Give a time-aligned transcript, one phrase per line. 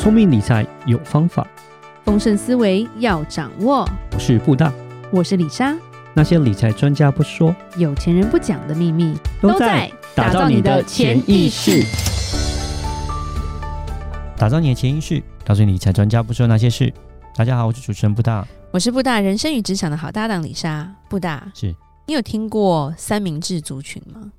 [0.00, 1.46] 聪明理财有方法，
[2.06, 3.86] 丰盛思维要掌握。
[4.14, 4.72] 我是布大，
[5.12, 5.76] 我是李莎。
[6.14, 11.84] 那些理财专家不说，有钱人不讲的秘密，都在打造你的潜意识。
[14.38, 16.90] 打造你的潜意识，告诉你理财专家不说那些事。
[17.36, 20.90] 大家好，我是主持人布大，我是布大人生与职场的好搭档李莎。
[21.10, 21.74] 布大，是
[22.06, 24.32] 你有听过三明治族群吗？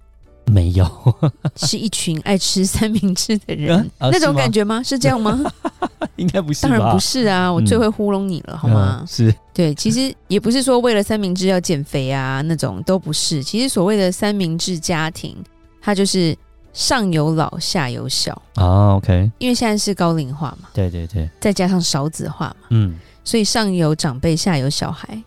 [0.52, 0.86] 没有，
[1.56, 4.76] 是一群爱吃三明治的人，啊、 那种感觉吗？
[4.76, 5.40] 是，吗是这样吗？
[6.18, 7.52] 应该不是，当然不是啊！
[7.52, 8.98] 我最会糊弄你了，嗯、好吗？
[9.02, 13.42] 嗯、是对，其实也不是说为了三明治要减肥啊，那种都不是。
[13.42, 15.36] 其实所谓的三明治家庭，
[15.82, 16.36] 它就是
[16.74, 18.96] 上有老下有小啊。
[18.96, 25.22] OK，因为现在是高龄化嘛，对对对，再加上少子化嘛，嗯，所以上有长辈，下有小孩。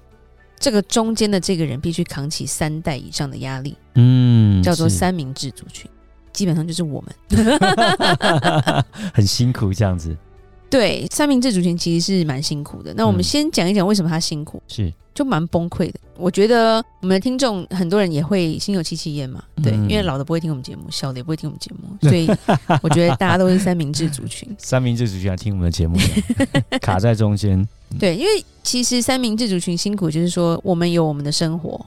[0.58, 5.90] 这个中间的这个人必须扛起三代以上的压力，嗯，叫做三明治族群，
[6.32, 10.16] 基本上就是我们， 很辛苦这样子。
[10.70, 12.92] 对，三明治族群其实是蛮辛苦的。
[12.94, 16.00] 那我们先讲一讲为什么他辛苦，是就蛮崩溃的。
[16.16, 22.28] 我觉得我们的听众很多人也会心有戚戚焉嘛，对，因为老的不会听我们节目，小的也不会听我们节目， 所以
[22.82, 24.48] 我觉得大家都是三明治族群。
[24.58, 25.96] 三明治族群来听我们的节目，
[26.80, 27.64] 卡在中间。
[28.00, 31.78] 对，因为其实三明治族群辛苦，就是说我们有我们的生活，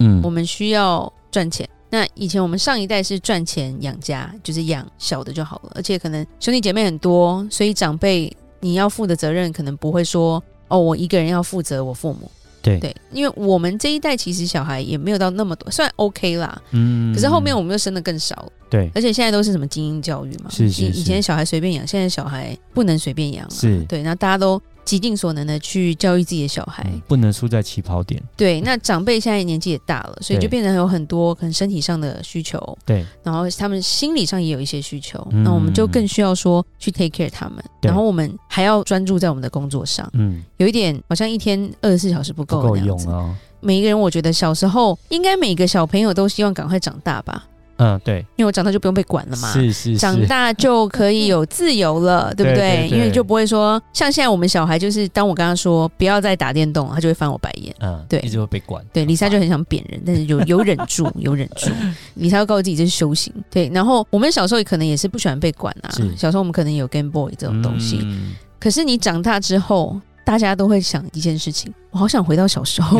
[0.00, 1.66] 嗯，我们需要赚钱。
[1.88, 12.28] 那以前我们上一代是赚钱养家，就是养小的就好了，而且可能兄弟姐妹很多，所以长辈你要负的责任可能不会说哦，我一个人要负责我父母。
[12.60, 24.60] 对对，因为我们这一代其实小孩也没有到那么多，算 OK 啦，嗯，可是后面我们又生的更少，对，而且现在都是什么精英教育嘛，是是是，以前小孩随便养，现在小孩不能随便养，是，对，那大家都。
[24.84, 28.22] 极尽所能的去教育自己的小孩，嗯、不能输在起跑点。
[28.36, 32.78] 对，那长辈现在年纪也大了，所以就变成有很多可能身体上的需求。
[32.84, 37.64] 对，然后他们心理上也有一些需求，嗯、那我们就更需要说去 take care 他们。
[37.80, 40.08] 然后我们还要专注在我们的工作上。
[40.12, 43.34] 嗯，有一点好像一天二十四小时不够，不够用啊。
[43.60, 47.46] 每一个人，我觉得小时候应该每个小朋友都希望赶快长大吧。
[47.76, 52.54] 嗯，对，因为我长大就不用被管了嘛，是是是，长大就可以有自由了，对不对？
[52.54, 58.84] 对对对，因为就不会说像现在我们小孩，就是当我跟他说不要再打电动，他就会翻我白眼，嗯，对，一直会被管。
[58.92, 61.70] 对，李莎就很想扁人，但是有有忍住， 有忍住。
[62.14, 63.68] 李莎要告诉自己这是修行，对。
[63.74, 70.00] 然后我们小时候也可能也是不喜欢被管啊，小时候我们可能有 Game Boy 这种东西，嗯、可是你长大之后。
[70.24, 72.98] 大家都会想一件事情，我好想回到小时候，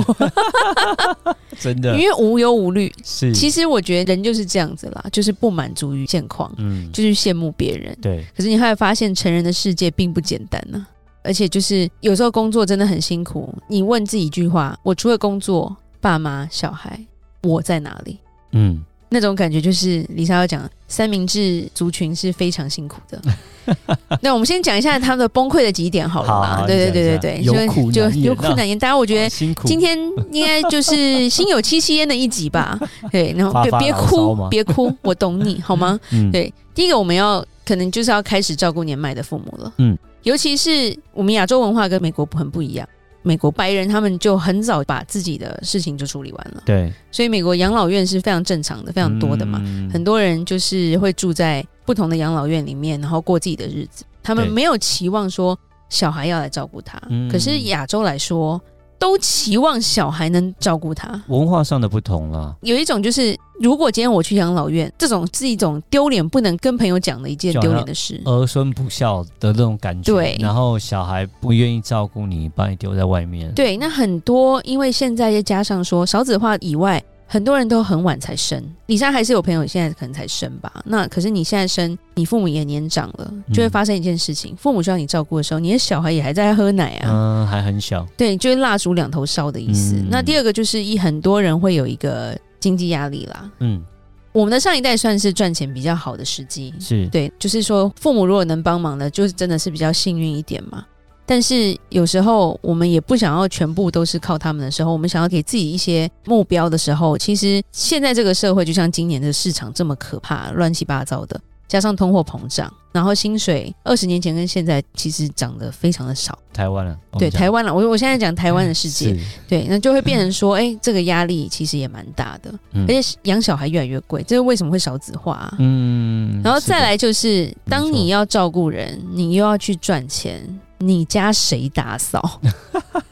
[1.59, 2.93] 真的，因为无忧无虑。
[3.03, 7.97] 是，其实我觉得人就是这样子啦，就是不满足于现况，嗯，就是羡慕别人。
[8.03, 13.55] 对，可是你会发现，成人的世界并不简单呢、啊，而且就是有时候工作真的很辛苦。
[13.69, 17.01] 你问自己一句话：我除了工作，爸妈、小孩，
[17.43, 18.19] 我在哪里？
[18.53, 18.85] 嗯。
[19.11, 23.23] 那种感觉就是李莎要讲，三明治族群是非常辛苦的。
[24.21, 26.67] 那我们先讲一下他的崩溃的几点好了嘛？
[26.67, 28.79] 对对对对对，有苦就有苦难言。
[28.79, 29.29] 大家我觉得
[29.65, 29.99] 今天
[30.31, 32.79] 应该就是心有戚戚焉的一集吧？
[33.11, 35.99] 对，然后别别哭，别哭， 我懂你好吗？
[36.13, 39.73] 嗯、对，第一个我们要可能就是要开始照顾年迈的父母了。
[39.79, 42.89] 嗯，尤其是我们亚洲文化跟美国很不一样。
[43.27, 54.05] 美国白人他们就很早把自己的事情就处理完了，对，所以美国养老院是非常正常的，非常多的嘛，嗯、很多人就是会住在不同的养老院里面，然后过自己的日子。
[54.23, 55.59] 他们没有期望说
[55.89, 57.01] 小孩要来照顾他，
[57.31, 58.61] 可是亚洲来说。
[58.97, 62.57] 都期望小孩能照顾他，文化上的不同了。
[62.63, 70.11] 有一种就是，如果今天我去养老院，这种是一种丢脸不能跟朋友讲的一件丢脸的事，儿孙不孝的那种感觉。
[70.11, 73.53] 对，然后小孩不愿意照顾你，把你丢在外面。
[73.53, 77.03] 对，那很多因为现在再加上说少子化以外。
[77.35, 80.73] 很多人都很晚才生，李莎还是有朋友现在可能才生吧。
[80.85, 88.07] 那可是你现在生，你父母也年长了，就会发生一件事情：嗯、父母需要你照顾的时候，你的小孩也还在喝奶啊，嗯，还很小。
[88.17, 89.97] 对，就是蜡烛两头烧的意思。
[89.97, 93.51] 嗯、那第二个就是一很多人会有一个经济压力啦。
[93.59, 93.83] 嗯，
[94.31, 100.87] 我们的上一代算是赚钱比较好的时机，是对，就是说父母如果能帮忙的，就是真的是比较幸运一点嘛。
[101.27, 116.39] 但是有时候我们也不想要全部都是靠他们的时候，我们想要给自己一些目标的时候，其实现在这个社会就像今年的市场这么可怕，乱七八糟的，加上通货膨胀，然后薪水二十年前跟现在其实涨得非常的少。
[116.53, 119.19] 台湾了，对台湾了，我我现在讲台湾的世界，
[119.49, 122.53] 对，那就会变成说，哎，这个压力其实也蛮大的，
[122.87, 125.57] 而且养小孩越来越贵，这是为什么会少子化啊？
[125.59, 130.61] 嗯，然后再来就是，当你要照顾人，你又要去赚钱。
[130.87, 132.41] 你家谁打扫？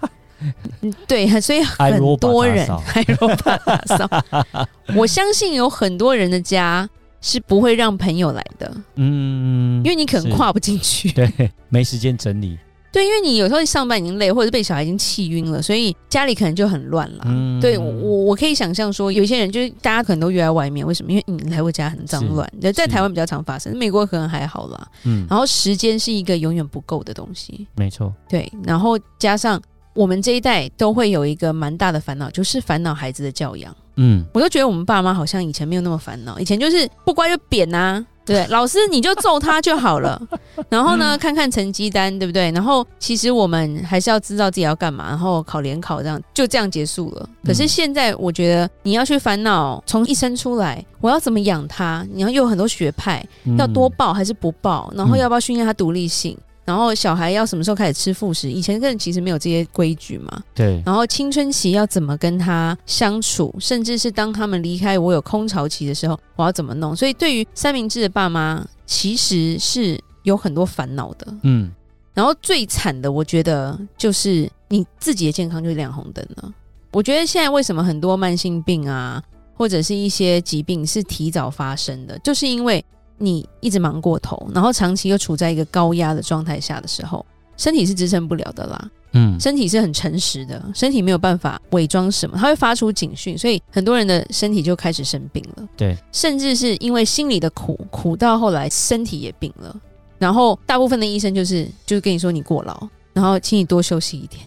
[1.07, 4.09] 对，所以很多人， 还罗巴打扫。
[4.97, 6.89] 我相信有很多人的家
[7.21, 11.31] 是不会让朋友来的，嗯，因为你可能跨不进去，对，
[11.69, 12.59] 没时间整理。
[12.93, 17.25] 对，因为你有时候上班已经累，或者是被小孩已经气晕了，所以家里可能就很乱了。
[17.25, 17.91] 嗯，对我
[18.25, 21.11] 我可以想象说，有些人就是大家可能都约在外面，为什么？
[21.11, 24.89] 因为你来我家很脏乱，在台湾比较常发生，美国可能还好啦。
[25.05, 28.13] 嗯，然后时间是一个永远不够的东西，没错。
[28.29, 29.59] 对，然后加上
[29.95, 33.75] 我们这一代都会有一个蛮大的烦恼，就是烦恼孩子的教养。
[33.97, 38.07] 嗯，我都觉得我们爸妈好像以前没有那么烦恼，以前就是不乖就扁呐、啊。
[38.25, 40.21] 对，老师你就揍他就好了。
[40.71, 42.51] 然后呢，看看成绩单，对不对？
[42.53, 47.29] 然后其实我们还是要知道自己要干嘛，然后考联考这样就这样结束了。
[47.45, 52.07] 可是现在我觉得你要去烦恼，从一生出来我要怎么养他？
[52.13, 53.25] 你要有很多学派，
[53.59, 54.93] 要多报还是不报？
[54.97, 56.37] 然后要不要训练他独立性？
[56.65, 58.51] 然后小孩要什么时候开始吃副食？
[58.51, 60.43] 以前根本其实没有这些规矩嘛。
[60.55, 60.81] 对。
[60.87, 63.53] 然后青春期要怎么跟他相处？
[63.59, 66.95] 甚至是当他们离开我有空巢期的时候，我要怎么弄？
[66.95, 71.35] 所以对于三明治的爸妈，其实是有很多烦恼的。
[71.43, 71.71] 嗯。
[72.15, 76.53] 然后最惨的，我觉得就是你自己的健康就亮红灯了。
[76.93, 79.21] 我觉得现在为什么很多慢性病啊，
[79.55, 82.85] 或者是一些疾病是提早发生的，就是因为。
[83.23, 87.25] 你一直忙过头，然后长期又处在一个高压的状态下的时候，
[87.57, 88.91] 身体是支撑不了的啦。
[89.15, 95.69] 嗯，身体是很诚实的，身体没有办法伪装什么，它会发出警讯，所以很多人的身体就开始生病了。
[95.77, 99.77] 对，甚至是因为心里的苦，苦到后来身体也病了。
[100.19, 104.43] 然后大部分的医生就是就是跟你说你过劳，然后请你多休息一点，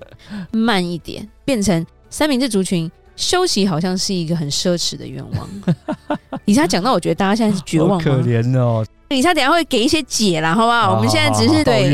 [0.51, 2.92] 慢一点，变成三明治族群。
[3.15, 5.50] 休息好像是一个很奢侈的愿望。
[6.45, 8.00] 李莎讲到，我觉得大家现在是绝望？
[8.01, 8.85] 可怜哦。
[9.09, 10.95] 李莎等下会给一些解啦，好不好？
[10.95, 11.89] 我们现在只是对，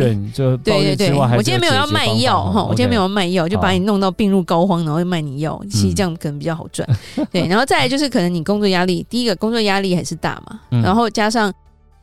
[0.63, 1.13] 对对对。
[1.13, 6.87] 我今天没有要卖药哈，我今天没有要卖药，就把你弄到病入膏肓，然后卖你药，其实这样可能比较好赚。
[7.29, 11.53] 对，然后再来就是可能你工作压力，第一个工作压力还是大嘛，然后加上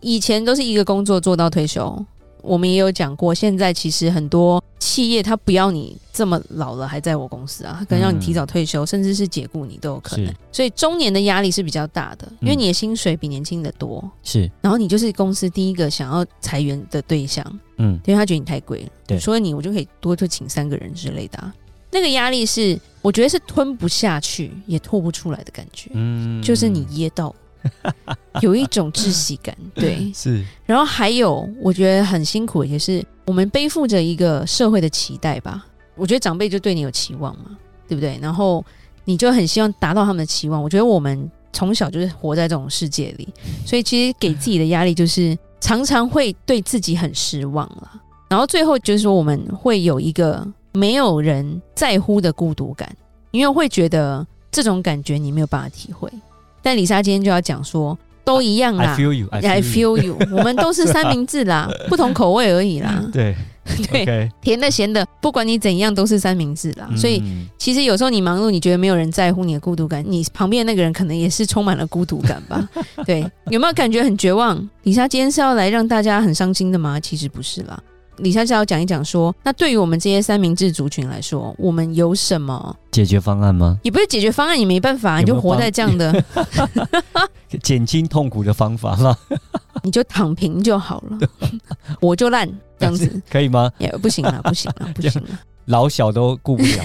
[0.00, 2.04] 以前都是一个工作做到退休。
[2.42, 10.34] 我们也有讲过，现在其实很多企业他不要你这么老了还在我公司啊，他可能让你提早退休，嗯、甚至是解雇你都有可能。
[10.52, 14.02] 所以中年的压力是比较大的，因为你的薪水比年轻的多。
[14.22, 17.44] 是，然后你就是公司第一个想要裁员的对象。
[17.76, 18.88] 嗯，因为他觉得你太贵了。
[19.06, 21.54] 对，所以你，我就可以多就请三个人之类的、啊。
[21.90, 25.90] 那个压力是，我觉得是吞不下去也吐不出来的感觉。
[25.94, 27.34] 嗯，就是你噎到。
[28.42, 30.44] 有一种窒息感， 对，是。
[30.64, 35.66] 然后还有，我觉得很辛苦，也是我们背负着一个社会的期待吧。
[35.96, 37.56] 我觉得长辈就对你有期望嘛，
[37.88, 38.18] 对不对？
[38.22, 38.64] 然后
[39.04, 40.62] 你就很希望达到他们的期望。
[40.62, 43.28] 我觉得我们从小就是活在这种世界里，
[43.66, 48.02] 所以其实给自己的压力就是常常会对自己很失望了。
[48.28, 52.94] 然后最后就是说，我们会有一个没有人在乎的孤独感，
[53.30, 56.08] 因为会觉得这种感觉你没有办法体会。
[56.62, 57.98] 但李莎今天就要讲说，
[58.28, 58.84] 都一样啦。
[58.84, 60.18] I feel you, I feel you.
[60.30, 63.02] 我们都是三明治啦， 不同口味而已啦。
[63.10, 63.34] 对
[63.90, 64.30] 对，okay.
[64.42, 66.86] 甜的、咸的，不管你怎样，都是三明治啦。
[66.90, 67.22] 嗯、所以，
[67.58, 72.68] 其实有时候你忙碌，你觉得没有人在乎你的孤独感，你旁边的那个人可能也是充满了孤独感吧？
[73.06, 74.68] 对，有没有感觉很绝望？
[74.82, 77.00] 李莎今天是要来让大家很伤心的吗？
[77.00, 77.78] 其实不是啦。
[78.18, 83.78] 李莎是要讲一讲说，那对于我们这些三明治族群来说，我们有什么解决方案吗？
[83.82, 86.24] 也不是解决方案，你没办法，有有你就活在这样的
[87.62, 89.16] 减轻痛苦的方法啦？
[89.82, 91.18] 你就躺平就好了，
[92.00, 92.48] 我就烂
[92.78, 93.70] 这样子可以吗？
[93.78, 95.28] 也不行了，不行了，不行 了，
[95.66, 96.84] 老小都顾不了，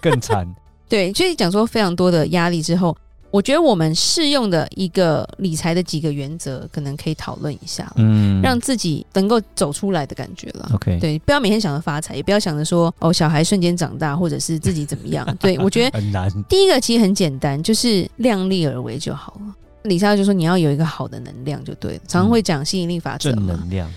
[0.00, 0.48] 更惨。
[0.88, 2.96] 对，所以讲说非常多的压力之后。
[3.30, 10.68] 我觉得我们适用的一个理财的几个原则，可能可以讨论一下，嗯，让自己能够走出来的感觉了。
[10.74, 15.24] OK，对，不要每天想着发财，也不要想着说哦，小孩瞬间长大，或者是自己怎么样。
[15.38, 16.28] 对，我觉得很难。
[16.48, 19.54] 第一个其实很简单，就是量力而为就好了。
[19.84, 23.90] 李莎就说你要有一个好的能量就对了，常常会讲吸引力法则嘛，正能量。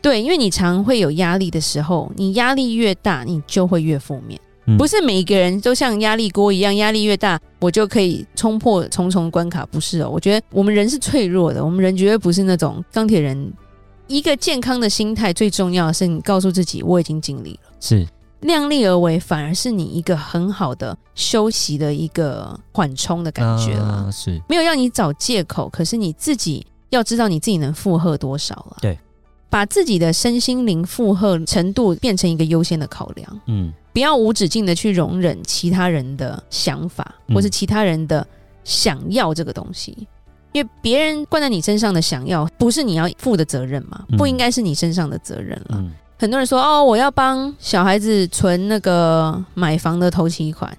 [0.00, 4.40] 对，因为你常会有压力的时候，你压力越大，你就会越负面。
[4.76, 9.64] 不是每一个人都像压力锅一样，压力越大，我就可以冲破重重关卡。
[9.66, 13.52] 不是哦，我觉得我们人是脆弱的，我们人绝对不是那种钢铁人。
[14.08, 18.06] 一个健康的心态最重要的是，你告诉自己我已经尽力了，是
[18.40, 23.84] 量力而为，反而是你一个很好的休息的一个缓冲的感觉了。
[23.84, 28.76] 啊，是没有让你找借口，可是你自己要知道你自己能负荷多少了。
[28.80, 28.98] 对，
[29.50, 33.40] 把自己的身心灵负荷程度变成一个优先的考量。
[33.46, 33.72] 嗯。
[33.92, 38.26] 不要无止境的去容忍其他人的想法，或是其他人的
[38.64, 40.06] 想要这个东西，
[40.52, 44.04] 因为别人灌在你身上的想要，不是你要负的责任嘛？
[44.16, 45.84] 不应该是你身上的责任了。
[46.18, 50.76] 很多人说哦，我要帮小孩子存那个买房的头期款。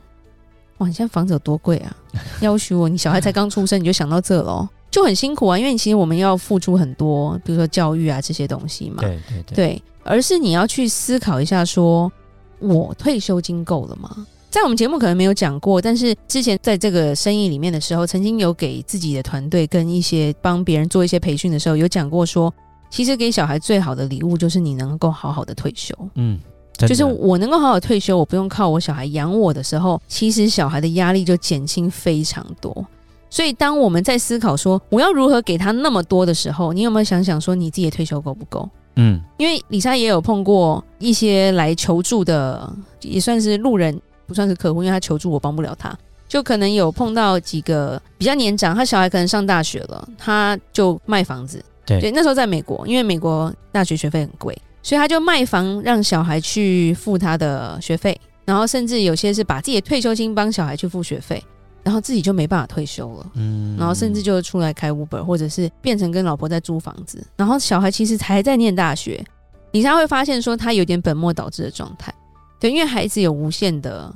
[0.80, 1.96] 哇，你现在房子有多贵啊？
[2.42, 4.68] 要求我，你小孩才刚出生你就想到这喽？
[4.92, 9.02] 就很辛苦啊，因为其实我们要付出很多，比如说教育啊这些东西嘛。
[9.02, 9.56] 对对对。
[9.56, 12.12] 对，而是你要去思考一下说，说
[12.60, 14.26] 我退休金够了吗？
[14.50, 22.52] 在我们节目可能没有讲过，但是之前在这个生意里面的时候，曾经有给自己的团队跟一些帮别人做一些培训的时候，有讲过说，
[22.90, 25.96] 其实给小孩最好的礼物就是你能够好好的退休。
[26.16, 26.40] 嗯，
[26.78, 32.86] 就是我能够好好退休，我不用靠我小孩养我的时候，其实小孩的压力就减轻非常多。
[33.30, 38.68] 所以当我们在思考说我要如何给他那么多的时候，你有没有想想说你自己的退休够不够？
[39.00, 44.00] 嗯，因为李莎也有碰过一些来求助的，也算是路人。
[44.28, 45.92] 不算是客户，因为他求助我帮不了他，
[46.28, 51.66] 就可能有碰到几个比较年长，他小孩可能上大学了，他就卖房子。
[51.84, 58.16] 对，对，那时候在美国，因为美国大学学费很贵，所以他就卖房让小孩去付他的学费，
[58.46, 61.44] 然后甚至有些是把自己的退休金帮小孩去付学费，
[61.90, 63.32] 然后自己就没办法退休了。
[63.34, 69.26] 嗯，然后甚至就出来开 Uber，或者是变成跟老婆在租房子，然后小孩其实还在念大学，
[69.72, 72.14] 你才会发现说他有点本末倒置的状态。
[72.60, 74.14] 对，因为孩子有无限的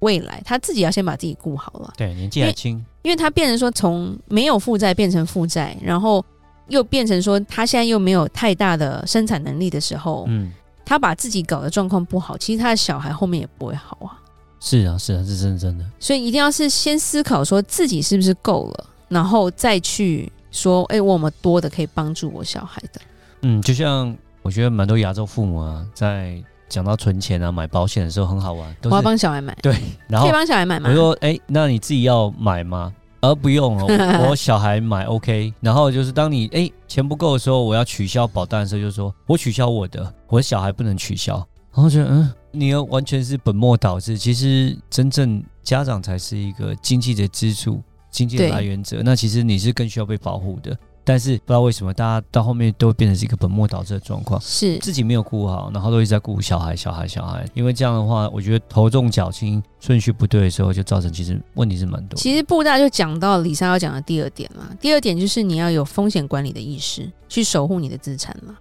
[0.00, 1.94] 未来，他自己要先把自己顾好了。
[1.96, 6.22] 对，年纪还轻，因为他变成说从没有负债变成负债，然后
[6.68, 10.52] 又变成说他现在又没有太大的生产能力的时候，嗯，
[10.84, 14.20] 他把自己搞的状况不好，其实他的小孩后面也不会好啊。
[14.64, 15.84] 是啊，是啊，是真的真的。
[16.00, 23.00] 所以一定要是先思考说自己是不是够了，然后再去说，哎，我有没有多的可以帮助我小孩的。
[23.42, 26.42] 嗯，就像我觉得蛮多亚洲父母啊，在。
[26.66, 28.76] 讲到存钱啊，买保险的时候很好玩。
[28.80, 29.76] 都我要帮小孩买，对，
[30.08, 30.88] 然后可以帮小孩买吗？
[30.88, 32.92] 我说，哎、欸，那你自己要买吗？
[33.20, 33.86] 而、呃、不用哦，
[34.28, 35.52] 我小孩买 OK。
[35.60, 41.46] 然后就是当你哎、欸、钱不够的时候，我要取消保单的时候，就说我取消我的，我的小孩不能取消。
[41.74, 44.16] 然后觉得嗯，你要完全是本末倒置。
[44.16, 49.02] 其实真正家长才是一个经济的支柱、经济的来源者。
[49.04, 50.76] 那其实你是更需要被保护的。
[51.06, 57.44] 但是不知道为什么，大家到后面都会变成是一个本末倒置的状况，是自己没有顾好，然后都一直在顾小孩、小孩、小孩。
[57.52, 62.16] 因为这样的话，我觉得头重脚轻，顺序不对的时候，就造成其实问题是蛮多。
[62.16, 68.54] 其实布大就讲到李莎要讲的第二点嘛，第二点就是你要有风险管理的意识，去守护你的资产了。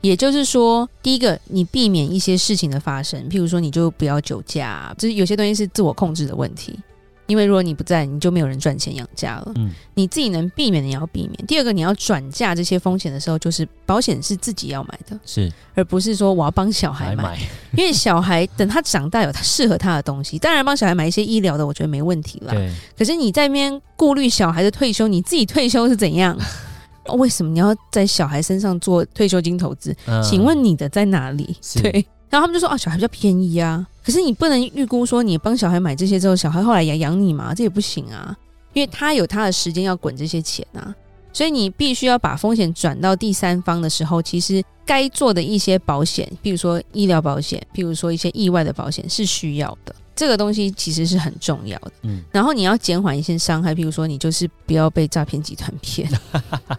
[0.00, 6.78] 也就是说，第一个，你避免一些事情的发生，譬如说，你就不要酒驾，就是有些东西是自我控制的问题。
[7.26, 9.52] 因为如果你不在，你就没有人赚钱养家了。
[9.54, 11.46] 嗯，你自己能避免的你要避免。
[11.46, 17.22] 第二个，你要转嫁这些风险的时候，就是保险是自己要买的，是，而不是说我要帮小孩买。
[17.22, 17.38] 买
[17.76, 22.52] 因为小孩等他长大有他适合他的东西，当然帮小孩买一些医疗的，我觉得没问题啦。
[22.52, 22.68] 对。
[22.98, 26.36] 可是你在那边顾虑小孩的退休，你自己退休是怎样？
[27.08, 29.94] 为什么你要在小孩身上做退休金投资？
[30.06, 31.56] 嗯，请问你的在哪里？
[31.82, 32.04] 对。
[32.28, 38.36] 然后他们就说啊，小孩比较便宜啊，可是你不能预估说你帮小孩买这些之后，小孩后来也养你嘛，这也不行啊，
[38.72, 40.94] 因为他有他的时间要滚这些钱啊，
[41.32, 49.92] 所以你必须要把风险转到第三方的时候，其实该做的一些保险，比如说医疗保险，譬如说一些意外的保险是需要的。
[50.20, 56.06] 这个东西其实是很重要的，嗯，然后你要减缓一些伤害，譬如说你就是不要被诈骗集团骗，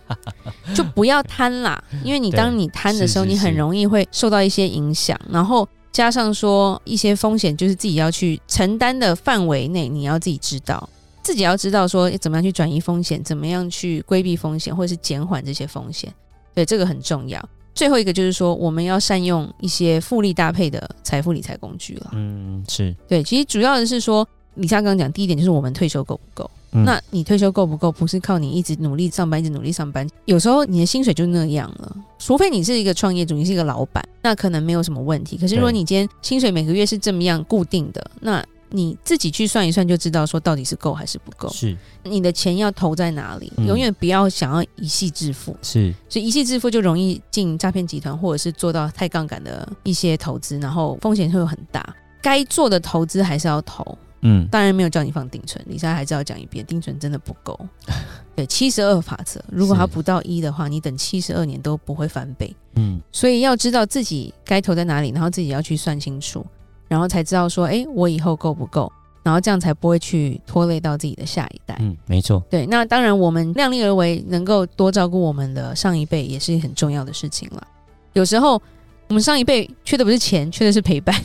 [0.75, 10.87] 就不要贪啦，因为你当你贪的时候，你很容易会受到一些影响，然后加上说一些风险，就是自己要去承担的范围内，你要自己知道，
[11.23, 16.13] 自己要知道说怎么样去转移风险，怎么样去规避风险，或者是减缓这些风险，
[16.53, 17.43] 对，这个很重要。
[17.73, 22.11] 最后一个就是说，我们要善用一些复利搭配的财富理财工具了。
[22.13, 23.23] 嗯，是对。
[23.23, 26.49] 其实主要的是说，李莎刚刚讲第一点就是我们退休够不够？
[26.73, 27.91] 嗯、那你退休够不够？
[27.91, 30.07] 不是靠你一直努力上班，一直努力上班。
[30.23, 35.37] 有时候你的薪水就那样了，除非你是一个创业主，你是一个老板，那可能没有什么问题。
[35.37, 41.47] 可是如果你今天薪水每个月是这么样固定的，那你自己去算一算就知道，说到底是够还是不够。
[41.49, 43.51] 是，你的钱要投在哪里？
[43.57, 45.55] 嗯、永远不要想要一夕致富。
[45.61, 51.95] 是，所以一夕致富就容易进诈骗集团，或者是做到太杠杆的一些投资，然后风险会有很大。
[52.21, 53.97] 该做的投资还是要投。
[54.23, 57.59] 嗯，当然没有叫你放定存，里莎还是要讲一遍，定存真的不够。
[58.35, 62.55] 对，七十二法则，如果它不到一的话，你等七十二年都不会翻倍。
[62.75, 66.45] 嗯，所以要知道自己该投在哪里，然后自己要去算清楚。
[66.91, 68.91] 然后才知道说，哎，我以后够不够？
[69.23, 71.77] 然后这样才不会去拖累到自己的下一代。
[71.79, 72.43] 嗯，没错。
[72.49, 77.65] 对，那当然，我们量力而为，能够多照顾我们的上一辈，也是很重要的事情了。
[78.11, 78.61] 有时候，
[79.07, 81.15] 我们上一辈缺的不是钱，缺的是陪伴。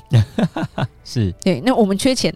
[1.04, 1.32] 是。
[1.42, 2.32] 对，那我们缺钱。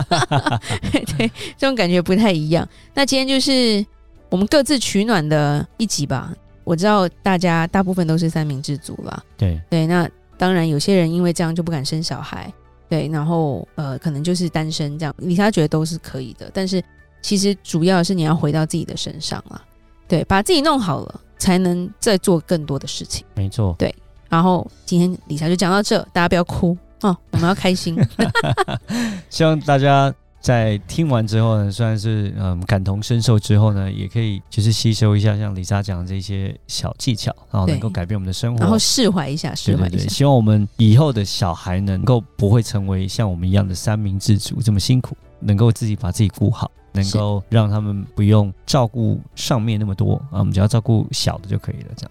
[0.92, 2.68] 对，这种感觉不太一样。
[2.92, 3.82] 那今天就是
[4.28, 6.30] 我们各自取暖的一集吧。
[6.62, 9.24] 我知道大家大部分都是三明治族了。
[9.38, 10.06] 对对，那。
[10.36, 12.52] 当然，有些人因为这样就不敢生小孩，
[12.88, 15.14] 对，然后呃，可能就是单身这样。
[15.18, 16.82] 李莎觉得都是可以的，但是
[17.22, 19.62] 其实主要是你要回到自己的身上啊。
[20.06, 23.24] 对，把自己弄好了，才能再做更多的事情。
[23.34, 23.94] 没错，对。
[24.28, 27.96] 然后今天李霞就讲到这，大家不要哭哦，我们要开心。
[29.30, 30.14] 希望大家。
[30.44, 39.88] 在听完之后呢，算是嗯感同身受之后呢，也可以就是吸收一下像李莎讲的这些小技巧，然后能够改变我们的生活，然后释怀一下，释怀一下。
[39.88, 52.10] 对对对，希望我们以后的小孩能够不会成为像我们一样的三明治族这么辛苦，能够自己把自己顾好，能够让他们不用照顾上面那么多啊，我们只要照顾小的就可以了，这样。